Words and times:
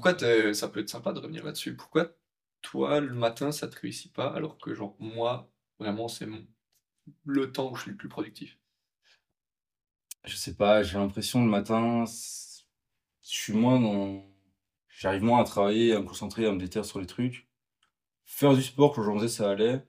pourquoi 0.00 0.54
ça 0.54 0.68
peut 0.68 0.80
être 0.80 0.88
sympa 0.88 1.12
de 1.12 1.18
revenir 1.18 1.44
là-dessus? 1.44 1.76
Pourquoi 1.76 2.16
toi, 2.62 3.00
le 3.00 3.14
matin, 3.14 3.52
ça 3.52 3.68
te 3.68 3.78
réussit 3.78 4.12
pas, 4.12 4.28
alors 4.32 4.56
que 4.56 4.74
genre 4.74 4.96
moi, 4.98 5.52
vraiment, 5.78 6.08
c'est 6.08 6.24
mon... 6.24 6.46
le 7.26 7.52
temps 7.52 7.70
où 7.70 7.74
je 7.74 7.82
suis 7.82 7.90
le 7.90 7.96
plus 7.98 8.08
productif? 8.08 8.58
Je 10.24 10.36
sais 10.36 10.54
pas, 10.54 10.82
j'ai 10.82 10.96
l'impression 10.96 11.44
le 11.44 11.50
matin, 11.50 12.04
je 12.06 12.62
suis 13.20 13.52
moins 13.52 13.78
dans... 13.78 14.26
J'arrive 14.88 15.22
moins 15.22 15.40
à 15.40 15.44
travailler, 15.44 15.94
à 15.94 16.00
me 16.00 16.06
concentrer, 16.06 16.46
à 16.46 16.52
me 16.52 16.58
déterrer 16.58 16.84
sur 16.84 16.98
les 17.00 17.06
trucs. 17.06 17.48
Faire 18.24 18.54
du 18.54 18.62
sport, 18.62 18.94
quand 18.94 19.02
j'en 19.02 19.16
faisais, 19.18 19.28
ça 19.28 19.50
allait. 19.50 19.86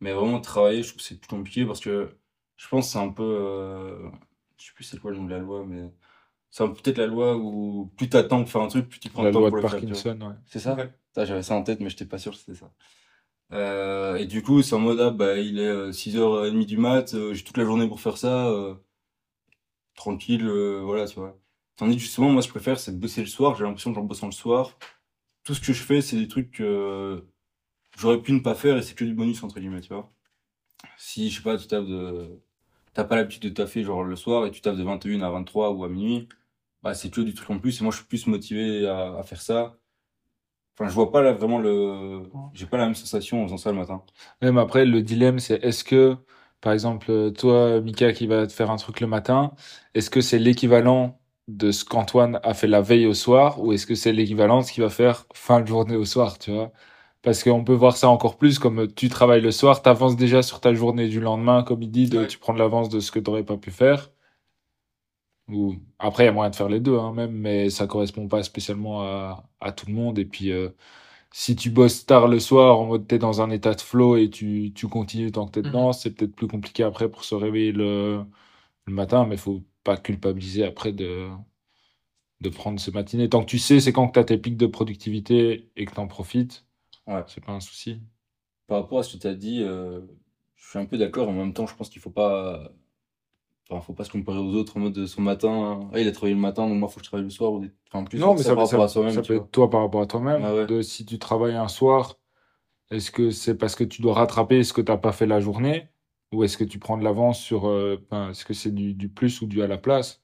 Mais 0.00 0.12
vraiment 0.12 0.40
travailler, 0.40 0.82
je 0.82 0.88
trouve 0.88 1.02
que 1.02 1.06
c'est 1.06 1.20
plus 1.20 1.28
compliqué 1.28 1.66
parce 1.66 1.80
que 1.80 2.18
je 2.56 2.68
pense 2.68 2.86
que 2.86 2.92
c'est 2.92 2.98
un 2.98 3.12
peu... 3.12 3.22
euh, 3.22 4.10
Je 4.58 4.66
sais 4.66 4.72
plus 4.74 4.84
c'est 4.84 4.98
quoi 4.98 5.10
le 5.10 5.18
nom 5.18 5.24
de 5.24 5.30
la 5.30 5.38
loi, 5.38 5.64
mais... 5.66 5.90
C'est 6.50 6.66
peut-être 6.66 6.98
la 6.98 7.06
loi 7.06 7.36
où 7.36 7.92
plus 7.96 8.08
t'attends 8.08 8.40
pour 8.42 8.50
faire 8.50 8.62
un 8.62 8.68
truc, 8.68 8.88
plus 8.88 9.00
tu 9.00 9.10
prends 9.10 9.22
La 9.22 9.28
le 9.28 9.34
temps 9.34 9.40
loi 9.40 9.50
pour 9.50 9.58
de 9.58 9.62
le 9.62 9.68
faire. 9.68 9.80
Parkinson, 9.80 10.18
ouais. 10.20 10.34
C'est 10.46 10.58
ça? 10.60 10.74
Ouais. 10.74 10.90
Ça, 11.14 11.24
j'avais 11.24 11.42
ça 11.42 11.54
en 11.54 11.62
tête, 11.62 11.80
mais 11.80 11.90
j'étais 11.90 12.06
pas 12.06 12.18
sûr 12.18 12.32
que 12.32 12.38
c'était 12.38 12.54
ça. 12.54 12.70
Euh, 13.52 14.16
et 14.16 14.26
du 14.26 14.42
coup, 14.42 14.62
c'est 14.62 14.74
en 14.74 14.78
mode, 14.80 15.00
ah, 15.00 15.10
bah, 15.10 15.38
il 15.38 15.58
est 15.58 15.66
euh, 15.66 15.92
6h30 15.92 16.66
du 16.66 16.76
mat, 16.78 17.14
euh, 17.14 17.34
j'ai 17.34 17.44
toute 17.44 17.56
la 17.56 17.64
journée 17.64 17.88
pour 17.88 18.00
faire 18.00 18.18
ça, 18.18 18.48
euh, 18.48 18.74
tranquille, 19.94 20.46
euh, 20.46 20.80
voilà, 20.82 21.06
tu 21.06 21.18
vois. 21.18 21.38
Tandis 21.76 21.96
que 21.96 22.02
justement, 22.02 22.30
moi, 22.30 22.42
ce 22.42 22.48
que 22.48 22.54
je 22.54 22.58
préfère, 22.58 22.78
c'est 22.78 22.98
bosser 22.98 23.20
le 23.20 23.26
soir, 23.26 23.54
j'ai 23.56 23.64
l'impression 23.64 23.90
que 23.90 23.96
j'en 23.96 24.04
bosse 24.04 24.22
le 24.22 24.30
soir. 24.32 24.76
Tout 25.44 25.54
ce 25.54 25.60
que 25.60 25.72
je 25.72 25.82
fais, 25.82 26.00
c'est 26.02 26.16
des 26.16 26.28
trucs 26.28 26.50
que 26.50 27.24
j'aurais 27.98 28.20
pu 28.22 28.32
ne 28.32 28.40
pas 28.40 28.54
faire 28.54 28.76
et 28.76 28.82
c'est 28.82 28.94
que 28.94 29.04
du 29.04 29.14
bonus, 29.14 29.42
entre 29.42 29.60
guillemets, 29.60 29.80
tu 29.80 29.92
vois. 29.94 30.10
Si, 30.96 31.30
je 31.30 31.36
sais 31.38 31.42
pas, 31.42 31.56
tu 31.56 31.66
taffes 31.66 31.86
de, 31.86 32.40
t'as 32.94 33.04
pas 33.04 33.16
l'habitude 33.16 33.42
de 33.44 33.48
taffer, 33.50 33.84
genre, 33.84 34.04
le 34.04 34.16
soir, 34.16 34.46
et 34.46 34.50
tu 34.50 34.60
taffes 34.60 34.76
de 34.76 34.82
21 34.84 35.22
à 35.22 35.30
23 35.30 35.70
ou 35.72 35.84
à 35.84 35.88
minuit, 35.88 36.28
bah, 36.88 36.94
c'est 36.94 37.10
que 37.10 37.20
du 37.20 37.34
truc 37.34 37.50
en 37.50 37.58
plus, 37.58 37.80
et 37.80 37.84
moi, 37.84 37.92
je 37.92 37.98
suis 37.98 38.06
plus 38.06 38.26
motivé 38.26 38.86
à, 38.88 39.14
à 39.18 39.22
faire 39.22 39.40
ça. 39.42 39.78
Enfin, 40.78 40.88
je 40.88 40.94
vois 40.94 41.10
pas 41.12 41.22
là 41.22 41.32
vraiment 41.32 41.58
le, 41.58 42.22
j'ai 42.54 42.66
pas 42.66 42.76
la 42.78 42.86
même 42.86 42.94
sensation 42.94 43.42
en 43.42 43.46
faisant 43.46 43.56
ça 43.58 43.70
le 43.72 43.78
matin. 43.78 44.02
Même 44.42 44.58
après, 44.58 44.84
le 44.84 45.02
dilemme, 45.02 45.38
c'est 45.38 45.62
est-ce 45.64 45.84
que, 45.84 46.16
par 46.60 46.72
exemple, 46.72 47.32
toi, 47.32 47.80
Mika, 47.80 48.12
qui 48.12 48.26
va 48.26 48.46
te 48.46 48.52
faire 48.52 48.70
un 48.70 48.76
truc 48.76 49.00
le 49.00 49.06
matin, 49.06 49.52
est-ce 49.94 50.10
que 50.10 50.20
c'est 50.20 50.38
l'équivalent 50.38 51.20
de 51.48 51.70
ce 51.72 51.84
qu'Antoine 51.84 52.40
a 52.42 52.54
fait 52.54 52.66
la 52.66 52.80
veille 52.80 53.06
au 53.06 53.14
soir, 53.14 53.60
ou 53.62 53.72
est-ce 53.72 53.86
que 53.86 53.94
c'est 53.94 54.12
l'équivalent 54.12 54.60
de 54.60 54.64
ce 54.66 54.72
qu'il 54.72 54.82
va 54.82 54.90
faire 54.90 55.26
fin 55.34 55.60
de 55.60 55.66
journée 55.66 55.96
au 55.96 56.04
soir, 56.04 56.38
tu 56.38 56.52
vois? 56.52 56.72
Parce 57.22 57.42
qu'on 57.42 57.64
peut 57.64 57.72
voir 57.74 57.96
ça 57.96 58.08
encore 58.08 58.36
plus 58.38 58.58
comme 58.58 58.92
tu 58.94 59.08
travailles 59.08 59.40
le 59.40 59.50
soir, 59.50 59.82
tu 59.82 59.88
avances 59.88 60.16
déjà 60.16 60.42
sur 60.42 60.60
ta 60.60 60.72
journée 60.74 61.08
du 61.08 61.20
lendemain, 61.20 61.62
comme 61.64 61.82
il 61.82 61.90
dit, 61.90 62.08
de, 62.08 62.18
Ouais. 62.20 62.26
tu 62.26 62.38
prends 62.38 62.54
de 62.54 62.58
l'avance 62.58 62.88
de 62.88 63.00
ce 63.00 63.10
que 63.10 63.18
tu 63.18 63.30
n'aurais 63.30 63.44
pas 63.44 63.56
pu 63.56 63.70
faire. 63.70 64.10
Ou 65.48 65.76
après, 65.98 66.24
il 66.24 66.26
y 66.26 66.28
a 66.28 66.32
moyen 66.32 66.50
de 66.50 66.56
faire 66.56 66.68
les 66.68 66.80
deux, 66.80 66.98
hein, 66.98 67.12
même, 67.14 67.32
mais 67.32 67.70
ça 67.70 67.86
correspond 67.86 68.28
pas 68.28 68.42
spécialement 68.42 69.02
à, 69.02 69.48
à 69.60 69.72
tout 69.72 69.86
le 69.86 69.94
monde. 69.94 70.18
Et 70.18 70.24
puis, 70.26 70.52
euh, 70.52 70.70
si 71.32 71.56
tu 71.56 71.70
bosses 71.70 72.06
tard 72.06 72.28
le 72.28 72.40
soir, 72.40 72.80
en 72.80 72.86
mode 72.86 73.06
t'es 73.08 73.18
dans 73.18 73.42
un 73.42 73.50
état 73.50 73.74
de 73.74 73.80
flow 73.82 74.16
et 74.16 74.30
tu, 74.30 74.72
tu 74.74 74.88
continues 74.88 75.32
tant 75.32 75.46
que 75.46 75.52
t'es 75.52 75.62
Mhm. 75.62 75.62
dedans, 75.64 75.92
c'est 75.92 76.12
peut-être 76.14 76.34
plus 76.36 76.48
compliqué 76.48 76.84
après 76.84 77.10
pour 77.10 77.24
se 77.24 77.34
réveiller 77.36 77.72
le, 77.72 78.24
le 78.86 78.92
matin, 78.94 79.26
mais 79.26 79.36
faut 79.38 79.64
pas 79.84 79.96
culpabiliser 79.98 80.64
après 80.64 80.92
de, 80.92 81.28
de 82.40 82.48
prendre 82.50 82.80
ce 82.80 82.90
matinée. 82.90 83.28
Tant 83.28 83.40
que 83.42 83.46
tu 83.50 83.58
sais, 83.60 83.78
c'est 83.80 83.92
quand 83.92 84.08
tu 84.10 84.18
as 84.18 84.24
tes 84.24 84.38
pics 84.38 84.56
de 84.56 84.66
productivité 84.66 85.70
et 85.76 85.84
que 85.86 85.94
tu 85.94 86.00
en 86.00 86.08
profites, 86.08 86.66
Ouais. 87.06 87.24
c'est 87.26 87.44
pas 87.44 87.52
un 87.52 87.60
souci. 87.60 88.02
Par 88.66 88.82
rapport 88.82 88.98
à 89.00 89.02
ce 89.02 89.16
que 89.16 89.20
tu 89.22 89.26
as 89.26 89.34
dit, 89.34 89.62
euh, 89.62 90.00
je 90.56 90.68
suis 90.70 90.78
un 90.78 90.86
peu 90.86 90.98
d'accord. 90.98 91.28
En 91.28 91.32
même 91.32 91.52
temps, 91.54 91.66
je 91.66 91.74
pense 91.74 91.88
qu'il 91.90 92.02
faut 92.02 92.10
pas, 92.10 92.70
enfin, 93.68 93.80
faut 93.80 93.94
pas 93.94 94.04
se 94.04 94.10
comparer 94.12 94.38
aux 94.38 94.54
autres 94.54 94.76
en 94.76 94.80
mode 94.80 94.92
de 94.94 95.06
son 95.06 95.22
matin. 95.22 95.88
Ah, 95.92 96.00
il 96.00 96.08
a 96.08 96.12
travaillé 96.12 96.34
le 96.34 96.40
matin, 96.40 96.68
donc 96.68 96.78
moi, 96.78 96.88
faut 96.88 96.96
que 97.00 97.04
je 97.04 97.10
travaille 97.10 97.24
le 97.24 97.30
soir. 97.30 97.52
Ou 97.52 97.60
des... 97.60 97.70
enfin, 97.92 98.04
plus 98.04 98.18
Non, 98.18 98.34
mais 98.34 98.42
ça, 98.42 98.54
par 98.54 98.64
ça- 98.66 98.78
rapport 98.78 98.84
à 98.84 98.88
ça 98.88 99.22
tu 99.22 99.28
peut 99.28 99.34
vois. 99.34 99.44
être 99.44 99.50
toi 99.50 99.70
par 99.70 99.80
rapport 99.82 100.00
à 100.02 100.06
toi-même. 100.06 100.42
Ah 100.44 100.54
ouais. 100.54 100.66
De, 100.66 100.82
si 100.82 101.04
tu 101.06 101.18
travailles 101.18 101.54
un 101.54 101.68
soir, 101.68 102.18
est-ce 102.90 103.10
que 103.12 103.30
c'est 103.30 103.56
parce 103.58 103.76
que 103.76 103.84
tu 103.84 104.02
dois 104.02 104.14
rattraper 104.14 104.64
ce 104.64 104.72
que 104.74 104.80
tu 104.82 104.92
n'as 104.92 104.98
pas 104.98 105.12
fait 105.12 105.26
la 105.26 105.40
journée? 105.40 105.88
Ou 106.32 106.44
est-ce 106.44 106.58
que 106.58 106.64
tu 106.64 106.78
prends 106.80 106.98
de 106.98 107.04
l'avance 107.04 107.40
sur... 107.40 107.68
euh, 107.68 107.98
ben, 108.10 108.30
est-ce 108.30 108.44
que 108.46 108.54
c'est 108.54 108.74
du, 108.74 108.94
du 108.94 109.08
plus 109.10 109.42
ou 109.42 109.46
du 109.46 109.62
à 109.62 109.66
la 109.68 109.78
place? 109.78 110.22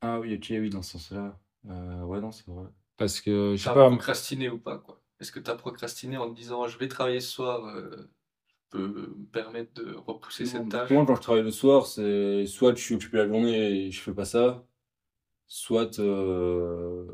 Ah 0.00 0.20
oui, 0.20 0.34
ok, 0.36 0.46
oui, 0.50 0.70
dans 0.70 0.82
ce 0.82 0.92
sens-là. 0.98 1.38
Euh, 1.66 2.02
ouais, 2.04 2.20
non, 2.20 2.30
c'est 2.32 2.46
vrai. 2.46 2.68
Parce 2.96 3.20
que, 3.20 3.54
je 3.56 3.62
sais 3.64 3.64
T'as 3.64 3.74
pas, 3.74 3.90
procrastiné 3.90 4.48
ou 4.50 4.58
pas, 4.60 4.78
quoi? 4.78 5.02
Est-ce 5.20 5.32
que 5.32 5.40
t'as 5.40 5.56
procrastiné 5.56 6.16
en 6.18 6.30
te 6.30 6.36
disant 6.36 6.68
je 6.68 6.78
vais 6.78 6.88
travailler 6.88 7.20
ce 7.20 7.30
soir, 7.32 7.66
euh, 7.66 8.10
peux 8.74 8.88
me 8.88 9.26
permettre 9.32 9.82
de 9.82 9.94
repousser 9.94 10.46
cette 10.46 10.68
tâche? 10.68 10.90
Moi, 10.90 11.06
quand 11.06 11.14
je 11.14 11.20
travaille 11.20 11.42
le 11.42 11.50
soir, 11.50 11.86
c'est 11.86 12.46
soit 12.46 12.74
je 12.74 12.82
suis 12.82 12.94
occupé 12.96 13.18
la 13.18 13.28
journée 13.28 13.86
et 13.86 13.90
je 13.90 14.00
fais 14.00 14.12
pas 14.12 14.24
ça, 14.24 14.66
soit, 15.46 15.98
euh, 16.00 17.06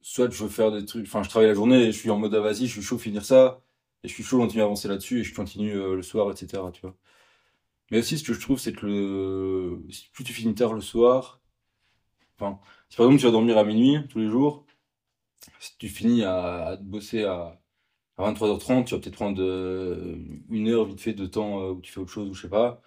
soit 0.00 0.30
je 0.30 0.42
veux 0.42 0.48
faire 0.48 0.72
des 0.72 0.84
trucs. 0.84 1.06
Enfin, 1.06 1.22
je 1.22 1.28
travaille 1.28 1.48
la 1.48 1.54
journée 1.54 1.82
et 1.82 1.92
je 1.92 1.98
suis 1.98 2.10
en 2.10 2.18
mode 2.18 2.34
ah, 2.34 2.40
vas-y, 2.40 2.66
je 2.66 2.72
suis 2.72 2.82
chaud 2.82 2.98
finir 2.98 3.24
ça, 3.24 3.62
et 4.02 4.08
je 4.08 4.14
suis 4.14 4.22
chaud 4.22 4.38
continuer 4.38 4.62
à 4.62 4.66
avancer 4.66 4.88
là-dessus 4.88 5.20
et 5.20 5.24
je 5.24 5.34
continue 5.34 5.74
euh, 5.74 5.94
le 5.94 6.02
soir, 6.02 6.30
etc. 6.30 6.62
Tu 6.72 6.80
vois. 6.80 6.96
Mais 7.90 7.98
aussi, 7.98 8.18
ce 8.18 8.24
que 8.24 8.32
je 8.32 8.40
trouve, 8.40 8.58
c'est 8.58 8.72
que 8.72 8.86
le... 8.86 9.82
plus 10.12 10.24
tu 10.24 10.32
finis 10.32 10.54
tard 10.54 10.72
le 10.72 10.80
soir, 10.80 11.40
enfin, 12.38 12.58
si 12.88 12.96
par 12.96 13.06
exemple 13.06 13.20
tu 13.20 13.26
vas 13.26 13.32
dormir 13.32 13.58
à 13.58 13.64
minuit 13.64 13.98
tous 14.08 14.18
les 14.18 14.28
jours, 14.28 14.66
si 15.60 15.76
tu 15.78 15.88
finis 15.88 16.24
à, 16.24 16.66
à 16.66 16.76
te 16.76 16.82
bosser 16.82 17.24
à, 17.24 17.61
à 18.18 18.22
23h30, 18.24 18.84
tu 18.84 18.94
vas 18.94 19.00
peut-être 19.00 19.14
prendre 19.14 19.42
euh, 19.42 20.16
une 20.50 20.68
heure 20.68 20.84
vite 20.84 21.00
fait 21.00 21.14
de 21.14 21.26
temps 21.26 21.60
euh, 21.62 21.70
où 21.72 21.80
tu 21.80 21.92
fais 21.92 22.00
autre 22.00 22.10
chose 22.12 22.28
ou 22.30 22.34
je 22.34 22.42
sais 22.42 22.48
pas. 22.48 22.82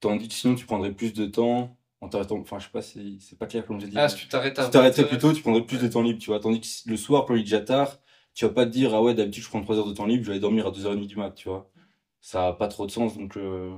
Tandis 0.00 0.28
que 0.28 0.34
sinon, 0.34 0.54
tu 0.54 0.66
prendrais 0.66 0.92
plus 0.92 1.12
de 1.14 1.26
temps 1.26 1.76
en 2.00 2.08
t'arrêtant. 2.08 2.38
Enfin, 2.38 2.58
je 2.58 2.64
sais 2.66 2.70
pas, 2.72 2.82
c'est 2.82 3.18
c'est 3.20 3.38
pas 3.38 3.46
clair 3.46 3.66
comme 3.66 3.80
j'ai 3.80 3.88
dit. 3.88 3.96
Ah, 3.98 4.08
si 4.08 4.16
tu 4.16 4.28
t'arrêtes 4.28 4.60
Si 4.60 4.70
t'arrêtais 4.70 5.02
20 5.02 5.08
plus 5.08 5.18
tôt, 5.18 5.32
tu 5.32 5.42
prendrais 5.42 5.64
plus 5.64 5.78
de 5.80 5.88
temps 5.88 6.02
libre, 6.02 6.18
tu 6.20 6.26
vois. 6.30 6.40
Tandis 6.40 6.60
que 6.60 6.90
le 6.90 6.96
soir, 6.96 7.24
quand 7.26 7.34
il 7.34 7.40
est 7.40 7.44
déjà 7.44 7.60
tard, 7.60 7.98
tu 8.34 8.44
vas 8.44 8.52
pas 8.52 8.66
te 8.66 8.70
dire, 8.70 8.94
ah 8.94 9.02
ouais, 9.02 9.14
d'habitude, 9.14 9.44
je 9.44 9.48
prends 9.48 9.62
3 9.62 9.76
heures 9.78 9.86
de 9.88 9.94
temps 9.94 10.06
libre, 10.06 10.22
je 10.24 10.28
vais 10.28 10.32
aller 10.34 10.40
dormir 10.40 10.66
à 10.66 10.70
2h30 10.70 11.06
du 11.06 11.16
mat, 11.16 11.30
tu 11.34 11.48
vois. 11.48 11.70
Ça 12.20 12.48
a 12.48 12.52
pas 12.54 12.68
trop 12.68 12.86
de 12.86 12.90
sens, 12.90 13.16
donc, 13.16 13.36
euh, 13.36 13.70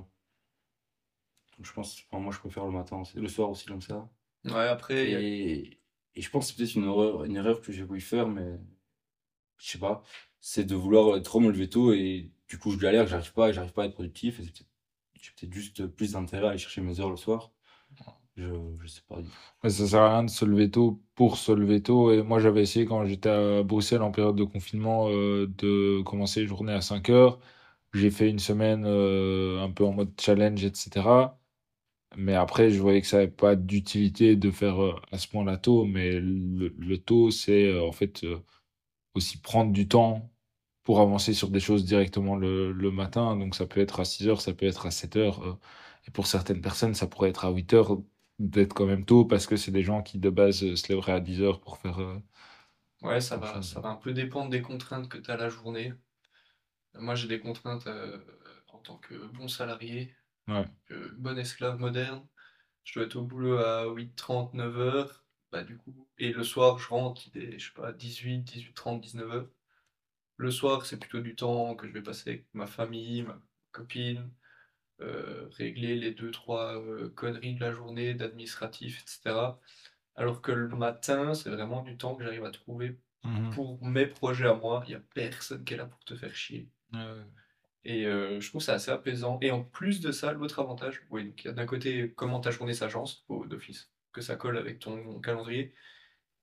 donc 1.57 1.67
je 1.67 1.73
pense, 1.73 1.97
enfin, 2.11 2.23
moi, 2.23 2.33
je 2.33 2.39
préfère 2.39 2.65
le 2.67 2.73
matin, 2.73 3.03
le 3.15 3.29
soir 3.29 3.51
aussi 3.51 3.67
comme 3.67 3.81
ça. 3.81 4.09
Ouais, 4.45 4.69
après, 4.69 5.11
Et, 5.11 5.81
et 6.15 6.23
je 6.23 6.31
pense 6.31 6.47
que 6.47 6.53
c'est 6.53 6.57
peut-être 6.59 6.75
une 6.77 6.85
erreur, 6.85 7.25
une 7.25 7.37
erreur 7.37 7.61
que 7.61 7.73
j'ai 7.73 7.83
voulu 7.83 8.01
faire, 8.01 8.29
mais 8.29 8.59
je 9.59 9.71
sais 9.73 9.79
pas. 9.79 10.03
C'est 10.41 10.65
de 10.65 10.75
vouloir 10.75 11.21
trop 11.23 11.41
me 11.41 11.51
lever 11.51 11.69
tôt 11.69 11.93
et 11.93 12.31
du 12.49 12.59
coup, 12.59 12.71
je 12.73 12.79
galère, 12.79 13.07
j'arrive 13.07 13.33
pas, 13.33 13.53
j'arrive 13.53 13.73
pas 13.73 13.83
à 13.85 13.87
être 13.87 13.95
productif 13.95 14.41
j'ai 15.21 15.33
peut-être 15.37 15.53
juste 15.55 15.87
plus 15.87 16.13
d'intérêt 16.13 16.47
à 16.47 16.51
aller 16.51 16.59
chercher 16.59 16.81
mes 16.81 17.01
heures 17.01 17.11
le 17.11 17.17
soir. 17.17 17.53
Je, 18.37 18.45
je 18.83 18.87
sais 18.87 19.01
pas. 19.09 19.19
mais 19.63 19.71
ça 19.71 19.87
sert 19.87 20.01
à 20.03 20.11
rien 20.13 20.25
de 20.25 20.31
se 20.31 20.45
lever 20.45 20.71
tôt 20.71 21.03
pour 21.15 21.39
se 21.39 21.53
lever 21.53 21.83
tôt. 21.83 22.13
Et 22.13 22.23
moi, 22.23 22.39
j'avais 22.41 22.63
essayé 22.63 22.85
quand 22.87 23.05
j'étais 23.07 23.31
à 23.31 23.63
Bruxelles 23.63 24.03
en 24.03 24.11
période 24.13 24.37
de 24.37 24.45
confinement 24.45 25.09
euh, 25.11 25.47
de 25.59 26.03
commencer 26.03 26.41
les 26.41 26.47
journées 26.47 26.73
à 26.75 26.83
5 26.83 27.09
heures. 27.11 27.39
J'ai 27.95 28.11
fait 28.11 28.29
une 28.31 28.39
semaine 28.39 28.85
euh, 28.87 29.63
un 29.63 29.71
peu 29.71 29.85
en 29.85 29.93
mode 29.93 30.13
challenge, 30.21 30.65
etc. 30.65 31.39
Mais 32.17 32.35
après, 32.35 32.71
je 32.71 32.81
voyais 32.81 33.01
que 33.03 33.07
ça 33.09 33.19
n'avait 33.19 33.31
pas 33.33 33.57
d'utilité 33.57 34.37
de 34.37 34.51
faire 34.51 34.83
euh, 34.83 34.95
à 35.13 35.19
ce 35.19 35.29
point-là 35.29 35.59
tôt. 35.59 35.85
Mais 35.87 36.13
le, 36.21 36.69
le 36.79 36.99
tôt, 36.99 37.31
c'est 37.31 37.79
en 37.81 37.93
fait 37.93 38.25
aussi 39.17 39.39
prendre 39.41 39.73
du 39.73 39.89
temps 39.89 40.33
pour 40.85 41.01
avancer 41.01 41.35
sur 41.35 41.51
des 41.51 41.61
choses 41.61 41.85
directement 41.85 42.37
le, 42.37 42.73
le 42.73 42.91
matin. 42.91 43.37
Donc 43.37 43.55
ça 43.57 43.67
peut 43.67 43.81
être 43.81 44.01
à 44.01 44.05
6 44.05 44.29
heures, 44.29 44.41
ça 44.43 44.53
peut 44.55 44.67
être 44.67 44.87
à 44.87 44.91
7 44.91 45.17
heures. 45.17 45.43
euh, 45.45 45.59
et 46.09 46.11
pour 46.13 46.27
certaines 46.29 46.61
personnes, 46.63 46.95
ça 46.95 47.07
pourrait 47.09 47.31
être 47.31 47.45
à 47.45 47.51
8 47.51 47.73
heures 47.75 47.99
d'être 48.39 48.75
quand 48.75 48.87
même 48.87 49.05
tôt 49.05 49.25
parce 49.25 49.47
que 49.47 49.57
c'est 49.57 49.73
des 49.73 49.83
gens 49.83 50.03
qui 50.03 50.19
de 50.19 50.31
base 50.31 50.63
euh, 50.65 50.77
se 50.77 50.89
lèveraient 50.89 51.13
à 51.13 51.21
10 51.21 51.43
heures 51.43 51.61
pour 51.61 51.79
faire... 51.79 51.99
euh, 52.01 52.19
ouais, 53.03 53.21
ça 53.23 53.39
va, 53.39 53.63
chose. 53.63 53.63
ça 53.63 53.81
va 53.81 53.89
un 53.91 53.97
peu 53.97 54.13
dépendre 54.13 54.51
des 54.51 54.61
contraintes 54.63 55.09
que 55.09 55.17
tu 55.19 55.31
as 55.31 55.37
la 55.39 55.49
journée. 55.49 55.95
Moi, 56.95 57.15
j'ai 57.15 57.29
des 57.29 57.39
contraintes 57.41 57.87
euh, 57.87 58.19
en 58.69 58.79
tant 58.79 58.99
que 58.99 59.15
bon 59.29 59.47
salarié, 59.49 60.15
Ouais. 60.49 60.67
que 60.87 61.15
bon 61.17 61.39
esclave 61.39 61.79
moderne. 61.81 62.27
Je 62.85 62.95
dois 62.95 63.07
être 63.07 63.17
au 63.17 63.25
boulot 63.25 63.59
à 63.59 63.87
8h30, 63.89 64.55
9h. 64.55 65.26
Bah, 65.53 65.63
du 65.65 65.77
coup, 65.79 66.09
et 66.19 66.33
le 66.33 66.43
soir, 66.45 66.79
je 66.79 66.89
rentre, 66.89 67.23
il 67.35 67.43
est, 67.43 67.59
je 67.59 67.69
sais 67.69 67.75
pas, 67.75 67.93
18, 67.93 68.43
18h30, 68.43 69.01
19h. 69.01 69.49
Le 70.37 70.51
soir, 70.51 70.87
c'est 70.87 70.99
plutôt 70.99 71.21
du 71.21 71.35
temps 71.37 71.75
que 71.77 71.87
je 71.87 71.93
vais 71.93 72.03
passer 72.03 72.31
avec 72.31 72.47
ma 72.55 72.67
famille, 72.67 73.23
ma 73.23 73.41
copine, 73.73 74.31
euh, 75.01 75.49
régler 75.53 75.97
les 75.97 76.13
deux, 76.13 76.31
trois 76.31 76.81
euh, 76.81 77.11
conneries 77.11 77.55
de 77.55 77.61
la 77.61 77.73
journée, 77.73 78.15
d'administratif, 78.15 79.03
etc. 79.03 79.61
Alors 80.17 80.43
que 80.43 80.53
le 80.53 80.77
matin, 80.77 81.35
c'est 81.35 81.51
vraiment 81.51 81.83
du 81.83 81.97
temps 81.99 82.15
que 82.17 82.25
j'arrive 82.25 82.45
à 82.45 82.51
trouver 82.51 82.99
Mhm. 83.25 83.51
pour 83.51 83.85
mes 83.85 84.07
projets 84.07 84.47
à 84.49 84.55
moi. 84.55 84.83
Il 84.87 84.91
n'y 84.91 84.95
a 84.97 85.01
personne 85.15 85.65
qui 85.65 85.75
est 85.75 85.77
là 85.77 85.87
pour 85.87 86.05
te 86.05 86.15
faire 86.17 86.35
chier. 86.35 86.71
Et 87.85 88.07
euh, 88.07 88.41
je 88.41 88.49
trouve 88.49 88.61
ça 88.63 88.75
assez 88.75 88.91
apaisant. 88.91 89.39
Et 89.41 89.51
en 89.51 89.63
plus 89.65 90.01
de 90.01 90.13
ça, 90.13 90.33
l'autre 90.33 90.59
avantage, 90.59 91.03
oui, 91.11 91.25
donc 91.29 91.45
il 91.45 91.47
y 91.47 91.51
a 91.51 91.53
d'un 91.55 91.67
côté 91.67 92.13
comment 92.15 92.41
ta 92.41 92.51
journée 92.51 92.75
s'agence 92.75 93.25
d'office, 93.47 93.93
que 94.17 94.23
ça 94.23 94.37
colle 94.37 94.59
avec 94.59 94.81
ton 94.81 95.21
calendrier. 95.21 95.75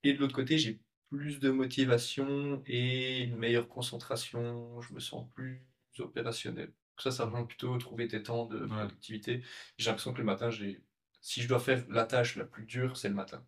Et 0.03 0.13
de 0.13 0.19
l'autre 0.19 0.35
côté, 0.35 0.57
j'ai 0.57 0.79
plus 1.09 1.39
de 1.39 1.51
motivation 1.51 2.63
et 2.67 3.21
une 3.23 3.37
meilleure 3.37 3.67
concentration. 3.69 4.81
Je 4.81 4.93
me 4.93 4.99
sens 5.01 5.27
plus 5.35 5.65
opérationnel. 5.99 6.67
Donc 6.67 7.01
ça, 7.03 7.11
ça 7.11 7.25
rejoint 7.25 7.45
plutôt 7.45 7.77
trouver 7.77 8.07
tes 8.07 8.23
temps 8.23 8.45
de 8.47 8.59
Ouais. 8.61 8.67
productivité. 8.67 9.43
J'ai 9.77 9.89
l'impression 9.91 10.13
que 10.13 10.19
le 10.19 10.25
matin, 10.25 10.49
j'ai, 10.51 10.83
si 11.21 11.41
je 11.41 11.47
dois 11.49 11.59
faire 11.59 11.85
la 11.89 12.05
tâche 12.05 12.35
la 12.37 12.45
plus 12.45 12.65
dure, 12.65 12.97
c'est 12.97 13.09
le 13.09 13.15
matin. 13.15 13.45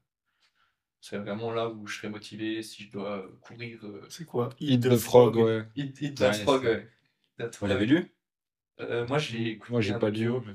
C'est 1.02 1.18
vraiment 1.20 1.52
là 1.54 1.70
où 1.70 1.86
je 1.88 1.98
serais 1.98 2.10
motivé 2.10 2.64
si 2.64 2.84
je 2.84 2.92
dois 2.92 3.30
courir. 3.42 3.80
euh, 3.86 4.02
C'est 4.10 4.26
quoi? 4.26 4.50
Eat 4.60 4.82
the 4.82 4.98
Frog, 4.98 5.36
ouais. 5.36 5.66
Eat, 5.76 6.02
Eat 6.02 6.20
Ouais, 6.20 6.34
Frog, 6.34 6.64
ouais. 6.64 6.90
That 7.38 7.52
Vous 7.60 7.68
l'avez 7.68 7.86
lu? 7.86 8.16
Euh, 8.82 9.08
moi, 9.08 9.20
j'ai 9.20 9.52
écouté 9.52 9.72
Moi, 9.72 9.82
j'ai 9.82 9.94
pas 9.94 10.10
lu. 10.10 10.30
mais 10.46 10.54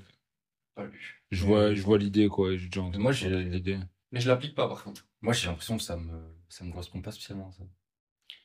pas 0.84 0.86
lu. 0.86 1.22
Je 1.30 1.44
vois, 1.44 1.74
je 1.74 1.82
vois 1.82 1.98
l'idée, 1.98 2.28
quoi. 2.28 2.56
J'ai 2.56 2.66
déjà 2.66 2.82
entendu 2.82 2.98
Moi, 3.02 3.12
j'ai- 3.12 3.28
l'idée. 3.44 3.78
Mais 4.12 4.20
je 4.20 4.28
l'applique 4.28 4.54
pas, 4.54 4.68
par 4.68 4.82
contre. 4.82 5.06
Moi, 5.20 5.32
j'ai 5.32 5.46
l'impression 5.48 5.76
que 5.76 5.82
ça 5.82 5.96
me, 5.96 6.20
ça 6.48 6.64
me 6.64 6.70
correspond 6.72 7.00
pas 7.02 7.12
spécialement, 7.12 7.52
ça. 7.52 7.64